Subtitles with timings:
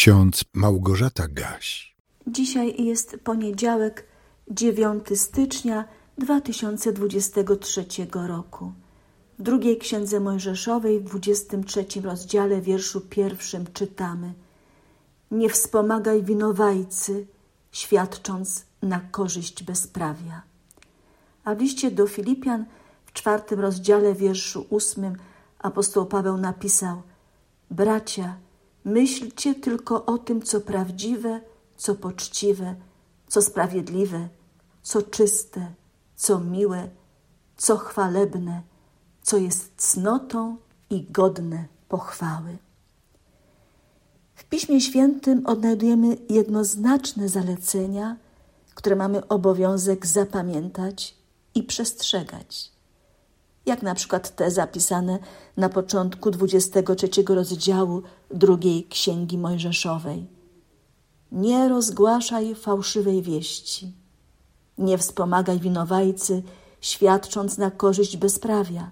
[0.00, 1.96] ksiądz Małgorzata Gaś.
[2.26, 4.06] Dzisiaj jest poniedziałek,
[4.50, 5.84] 9 stycznia
[6.18, 8.72] 2023 roku.
[9.38, 14.34] W drugiej księdze Mojżeszowej, w 23 rozdziale, wierszu pierwszym czytamy:
[15.30, 17.26] Nie wspomagaj winowajcy,
[17.72, 20.42] świadcząc na korzyść bezprawia.
[21.44, 22.64] A w liście do Filipian,
[23.06, 25.16] w czwartym rozdziale, wierszu ósmym,
[25.58, 27.02] apostoł Paweł napisał:
[27.70, 28.36] Bracia,
[28.84, 31.40] myślcie tylko o tym, co prawdziwe,
[31.76, 32.74] co poczciwe,
[33.28, 34.28] co sprawiedliwe,
[34.82, 35.72] co czyste,
[36.16, 36.88] co miłe,
[37.56, 38.62] co chwalebne,
[39.22, 40.56] co jest cnotą
[40.90, 42.58] i godne pochwały.
[44.34, 48.16] W Piśmie Świętym odnajdujemy jednoznaczne zalecenia,
[48.74, 51.16] które mamy obowiązek zapamiętać
[51.54, 52.72] i przestrzegać.
[53.70, 55.18] Jak na przykład te zapisane
[55.56, 60.26] na początku 23 rozdziału drugiej Księgi Mojżeszowej.
[61.32, 63.92] Nie rozgłaszaj fałszywej wieści.
[64.78, 66.42] Nie wspomagaj winowajcy,
[66.80, 68.90] świadcząc na korzyść bezprawia.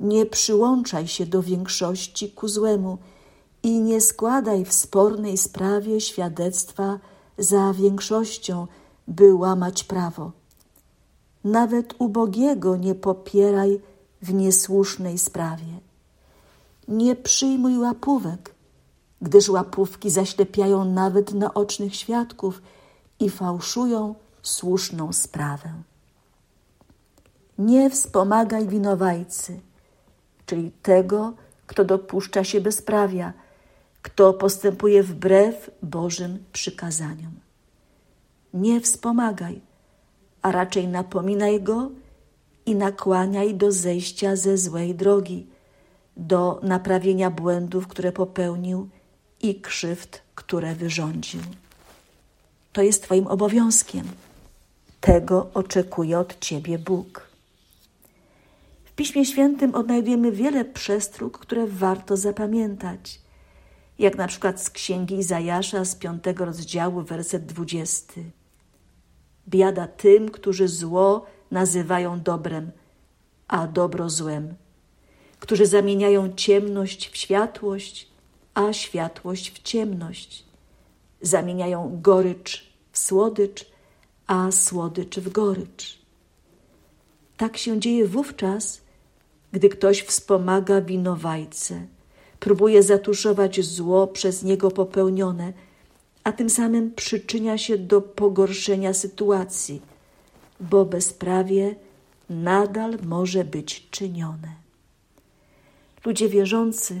[0.00, 2.98] Nie przyłączaj się do większości ku złemu
[3.62, 6.98] i nie składaj w spornej sprawie świadectwa
[7.38, 8.66] za większością,
[9.08, 10.43] by łamać prawo.
[11.44, 13.80] Nawet ubogiego nie popieraj
[14.22, 15.80] w niesłusznej sprawie.
[16.88, 18.54] Nie przyjmuj łapówek,
[19.22, 22.62] gdyż łapówki zaślepiają nawet naocznych świadków
[23.20, 25.72] i fałszują słuszną sprawę.
[27.58, 29.60] Nie wspomagaj winowajcy,
[30.46, 31.32] czyli tego,
[31.66, 33.32] kto dopuszcza się bezprawia,
[34.02, 37.32] kto postępuje wbrew Bożym przykazaniom.
[38.54, 39.60] Nie wspomagaj,
[40.44, 41.90] a raczej napominaj go
[42.66, 45.46] i nakłaniaj do zejścia ze złej drogi,
[46.16, 48.88] do naprawienia błędów, które popełnił
[49.42, 51.40] i krzywd, które wyrządził.
[52.72, 54.08] To jest Twoim obowiązkiem.
[55.00, 57.28] Tego oczekuje od Ciebie Bóg.
[58.84, 63.20] W Piśmie Świętym odnajdujemy wiele przestróg, które warto zapamiętać,
[63.98, 68.24] jak na przykład z Księgi Izajasza z piątego rozdziału, werset dwudziesty.
[69.48, 72.70] Biada tym, którzy zło nazywają dobrem,
[73.48, 74.54] a dobro złem,
[75.40, 78.08] którzy zamieniają ciemność w światłość,
[78.54, 80.44] a światłość w ciemność,
[81.20, 83.66] zamieniają gorycz w słodycz,
[84.26, 85.98] a słodycz w gorycz.
[87.36, 88.80] Tak się dzieje wówczas,
[89.52, 91.86] gdy ktoś wspomaga winowajcę,
[92.40, 95.52] próbuje zatuszować zło przez niego popełnione,
[96.24, 99.82] a tym samym przyczynia się do pogorszenia sytuacji,
[100.60, 101.74] bo bezprawie
[102.30, 104.48] nadal może być czynione.
[106.04, 106.98] Ludzie wierzący,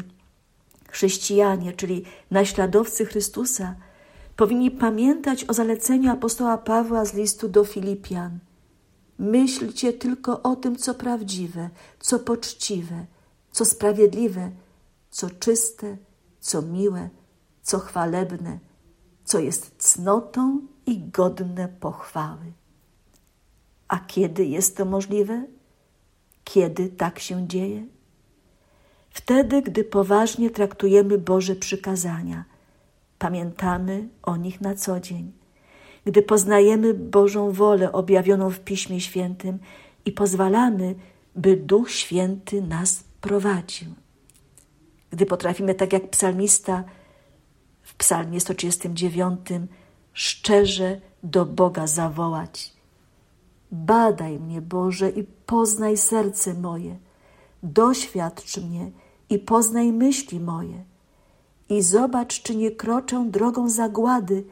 [0.88, 3.74] chrześcijanie, czyli naśladowcy Chrystusa,
[4.36, 8.38] powinni pamiętać o zaleceniu apostoła Pawła z listu do Filipian.
[9.18, 11.70] Myślcie tylko o tym, co prawdziwe,
[12.00, 13.06] co poczciwe,
[13.52, 14.50] co sprawiedliwe,
[15.10, 15.96] co czyste,
[16.40, 17.08] co miłe,
[17.62, 18.58] co chwalebne,
[19.24, 22.52] co jest cnotą i godne pochwały.
[23.88, 25.44] A kiedy jest to możliwe?
[26.44, 27.86] Kiedy tak się dzieje?
[29.10, 32.44] Wtedy, gdy poważnie traktujemy Boże przykazania,
[33.18, 35.32] pamiętamy o nich na co dzień,
[36.04, 39.58] gdy poznajemy Bożą wolę objawioną w Piśmie Świętym
[40.04, 40.94] i pozwalamy,
[41.36, 43.88] by Duch Święty nas prowadził.
[45.10, 46.84] Gdy potrafimy, tak jak psalmista
[47.94, 49.40] w Psalmie 139,
[50.12, 52.72] szczerze do Boga zawołać:
[53.72, 56.98] Badaj mnie, Boże, i poznaj serce moje,
[57.62, 58.90] doświadcz mnie
[59.30, 60.84] i poznaj myśli moje.
[61.68, 64.44] I zobacz, czy nie kroczę drogą zagłady,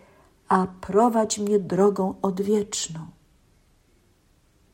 [0.48, 3.06] a prowadź mnie drogą odwieczną.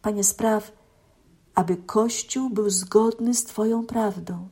[0.02, 0.72] Panie, spraw,
[1.54, 4.48] aby Kościół był zgodny z Twoją prawdą.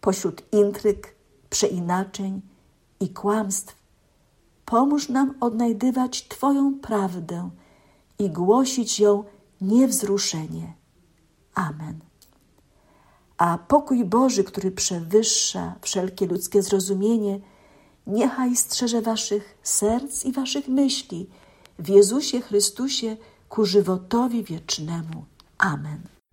[0.00, 1.14] Pośród intryg,
[1.50, 2.40] przeinaczeń
[3.00, 3.76] i kłamstw,
[4.64, 7.50] pomóż nam odnajdywać Twoją prawdę
[8.18, 9.24] i głosić ją
[9.60, 10.74] niewzruszenie.
[11.54, 11.98] Amen.
[13.38, 17.40] A pokój Boży, który przewyższa wszelkie ludzkie zrozumienie,
[18.06, 21.28] niechaj strzeże waszych serc i waszych myśli
[21.78, 23.16] w Jezusie Chrystusie
[23.48, 25.24] ku żywotowi wiecznemu.
[25.58, 26.17] Amen.